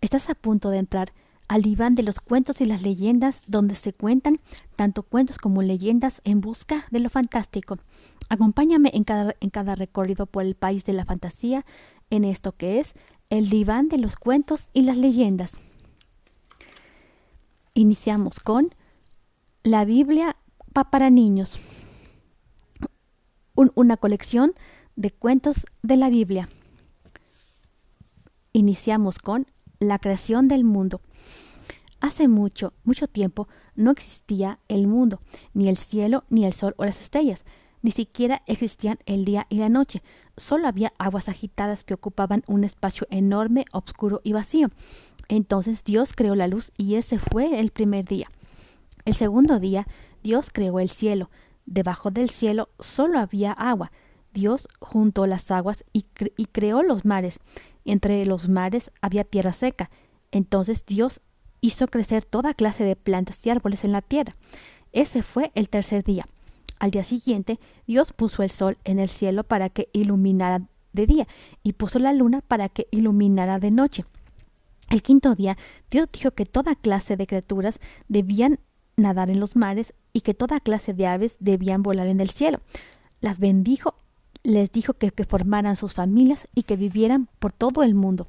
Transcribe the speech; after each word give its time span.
Estás 0.00 0.30
a 0.30 0.34
punto 0.34 0.70
de 0.70 0.78
entrar 0.78 1.12
al 1.48 1.62
diván 1.62 1.94
de 1.94 2.02
los 2.02 2.20
cuentos 2.20 2.60
y 2.60 2.66
las 2.66 2.82
leyendas, 2.82 3.40
donde 3.46 3.74
se 3.74 3.92
cuentan 3.92 4.40
tanto 4.76 5.02
cuentos 5.02 5.38
como 5.38 5.62
leyendas 5.62 6.20
en 6.24 6.40
busca 6.40 6.84
de 6.90 7.00
lo 7.00 7.08
fantástico. 7.08 7.78
Acompáñame 8.28 8.90
en 8.92 9.04
cada, 9.04 9.34
en 9.40 9.50
cada 9.50 9.74
recorrido 9.74 10.26
por 10.26 10.44
el 10.44 10.54
país 10.54 10.84
de 10.84 10.92
la 10.92 11.06
fantasía, 11.06 11.64
en 12.10 12.24
esto 12.24 12.52
que 12.52 12.80
es 12.80 12.92
el 13.30 13.48
diván 13.48 13.88
de 13.88 13.98
los 13.98 14.16
cuentos 14.16 14.68
y 14.74 14.82
las 14.82 14.96
leyendas. 14.96 15.58
Iniciamos 17.74 18.40
con 18.40 18.74
la 19.62 19.84
Biblia 19.84 20.36
para 20.90 21.10
niños, 21.10 21.58
una 23.54 23.96
colección 23.96 24.54
de 24.96 25.10
cuentos 25.10 25.66
de 25.82 25.96
la 25.96 26.08
Biblia. 26.08 26.48
Iniciamos 28.52 29.18
con 29.18 29.46
la 29.80 29.98
creación 29.98 30.48
del 30.48 30.64
mundo. 30.64 31.00
Hace 32.00 32.28
mucho, 32.28 32.74
mucho 32.84 33.08
tiempo 33.08 33.48
no 33.74 33.90
existía 33.90 34.60
el 34.68 34.86
mundo, 34.86 35.20
ni 35.52 35.68
el 35.68 35.76
cielo, 35.76 36.24
ni 36.30 36.44
el 36.44 36.52
sol 36.52 36.74
o 36.78 36.84
las 36.84 37.00
estrellas, 37.00 37.44
ni 37.82 37.90
siquiera 37.90 38.42
existían 38.46 38.98
el 39.06 39.24
día 39.24 39.46
y 39.48 39.58
la 39.58 39.68
noche. 39.68 40.02
Solo 40.36 40.68
había 40.68 40.92
aguas 40.98 41.28
agitadas 41.28 41.84
que 41.84 41.94
ocupaban 41.94 42.42
un 42.46 42.64
espacio 42.64 43.06
enorme, 43.10 43.64
oscuro 43.72 44.20
y 44.24 44.32
vacío. 44.32 44.70
Entonces 45.28 45.84
Dios 45.84 46.12
creó 46.14 46.34
la 46.34 46.48
luz 46.48 46.72
y 46.76 46.94
ese 46.94 47.18
fue 47.18 47.60
el 47.60 47.70
primer 47.70 48.04
día. 48.04 48.28
El 49.04 49.14
segundo 49.14 49.60
día 49.60 49.86
Dios 50.22 50.50
creó 50.52 50.80
el 50.80 50.90
cielo. 50.90 51.30
Debajo 51.66 52.10
del 52.10 52.30
cielo 52.30 52.70
solo 52.78 53.18
había 53.18 53.52
agua. 53.52 53.92
Dios 54.32 54.68
juntó 54.80 55.26
las 55.26 55.50
aguas 55.50 55.84
y, 55.92 56.06
y 56.36 56.46
creó 56.46 56.82
los 56.82 57.04
mares. 57.04 57.40
Entre 57.88 58.26
los 58.26 58.50
mares 58.50 58.90
había 59.00 59.24
tierra 59.24 59.54
seca. 59.54 59.88
Entonces 60.30 60.84
Dios 60.84 61.22
hizo 61.62 61.88
crecer 61.88 62.22
toda 62.22 62.52
clase 62.52 62.84
de 62.84 62.96
plantas 62.96 63.44
y 63.46 63.50
árboles 63.50 63.82
en 63.82 63.92
la 63.92 64.02
tierra. 64.02 64.36
Ese 64.92 65.22
fue 65.22 65.52
el 65.54 65.70
tercer 65.70 66.04
día. 66.04 66.26
Al 66.78 66.90
día 66.90 67.02
siguiente, 67.02 67.58
Dios 67.86 68.12
puso 68.12 68.42
el 68.42 68.50
sol 68.50 68.76
en 68.84 68.98
el 68.98 69.08
cielo 69.08 69.42
para 69.42 69.70
que 69.70 69.88
iluminara 69.94 70.60
de 70.92 71.06
día 71.06 71.26
y 71.62 71.72
puso 71.72 71.98
la 71.98 72.12
luna 72.12 72.42
para 72.42 72.68
que 72.68 72.88
iluminara 72.90 73.58
de 73.58 73.70
noche. 73.70 74.04
El 74.90 75.02
quinto 75.02 75.34
día, 75.34 75.56
Dios 75.90 76.10
dijo 76.12 76.32
que 76.32 76.44
toda 76.44 76.74
clase 76.74 77.16
de 77.16 77.26
criaturas 77.26 77.80
debían 78.06 78.60
nadar 78.96 79.30
en 79.30 79.40
los 79.40 79.56
mares 79.56 79.94
y 80.12 80.20
que 80.20 80.34
toda 80.34 80.60
clase 80.60 80.92
de 80.92 81.06
aves 81.06 81.38
debían 81.40 81.82
volar 81.82 82.06
en 82.06 82.20
el 82.20 82.28
cielo. 82.28 82.60
Las 83.22 83.38
bendijo, 83.38 83.94
les 84.48 84.72
dijo 84.72 84.94
que, 84.94 85.10
formaran 85.24 85.76
sus 85.76 85.92
familias 85.92 86.48
y 86.54 86.62
que 86.62 86.76
vivieran 86.76 87.28
por 87.38 87.52
todo 87.52 87.82
el 87.82 87.94
mundo. 87.94 88.26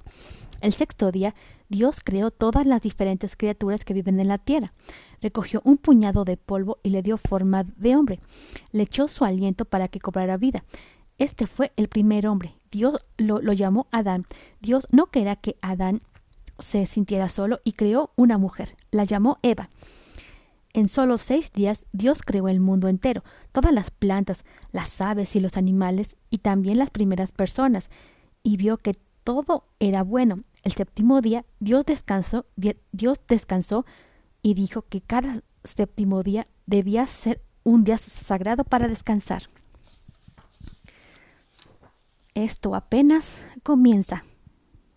El 0.59 0.73
sexto 0.73 1.13
día, 1.13 1.33
Dios 1.69 2.01
creó 2.03 2.29
todas 2.29 2.65
las 2.65 2.81
diferentes 2.81 3.37
criaturas 3.37 3.85
que 3.85 3.93
viven 3.93 4.19
en 4.19 4.27
la 4.27 4.37
tierra. 4.37 4.73
Recogió 5.21 5.61
un 5.63 5.77
puñado 5.77 6.25
de 6.25 6.35
polvo 6.35 6.77
y 6.83 6.89
le 6.89 7.01
dio 7.01 7.17
forma 7.17 7.63
de 7.63 7.95
hombre. 7.95 8.19
Le 8.73 8.83
echó 8.83 9.07
su 9.07 9.23
aliento 9.23 9.63
para 9.63 9.87
que 9.87 10.01
cobrara 10.01 10.35
vida. 10.35 10.65
Este 11.17 11.47
fue 11.47 11.71
el 11.77 11.87
primer 11.87 12.27
hombre. 12.27 12.53
Dios 12.69 12.99
lo, 13.17 13.41
lo 13.41 13.53
llamó 13.53 13.87
Adán. 13.91 14.25
Dios 14.59 14.87
no 14.91 15.05
quería 15.05 15.37
que 15.37 15.55
Adán 15.61 16.01
se 16.57 16.85
sintiera 16.85 17.29
solo 17.29 17.61
y 17.63 17.73
creó 17.73 18.11
una 18.17 18.37
mujer. 18.37 18.75
La 18.91 19.05
llamó 19.05 19.39
Eva. 19.41 19.69
En 20.73 20.87
solo 20.87 21.17
seis 21.17 21.51
días 21.51 21.85
Dios 21.91 22.21
creó 22.21 22.47
el 22.47 22.59
mundo 22.59 22.87
entero, 22.87 23.23
todas 23.51 23.73
las 23.73 23.89
plantas, 23.89 24.43
las 24.71 25.01
aves 25.01 25.35
y 25.35 25.39
los 25.39 25.57
animales, 25.57 26.15
y 26.29 26.39
también 26.39 26.77
las 26.77 26.91
primeras 26.91 27.31
personas, 27.31 27.89
y 28.43 28.57
vio 28.57 28.77
que 28.77 28.95
todo 29.23 29.65
era 29.79 30.03
bueno. 30.03 30.43
El 30.63 30.73
séptimo 30.73 31.21
día 31.21 31.45
Dios 31.59 31.85
descansó, 31.85 32.45
Dios 32.91 33.19
descansó 33.27 33.85
y 34.41 34.53
dijo 34.53 34.83
que 34.83 35.01
cada 35.01 35.43
séptimo 35.63 36.23
día 36.23 36.47
debía 36.65 37.07
ser 37.07 37.41
un 37.63 37.83
día 37.83 37.97
sagrado 37.97 38.63
para 38.63 38.87
descansar. 38.87 39.43
Esto 42.35 42.75
apenas 42.75 43.35
comienza. 43.63 44.23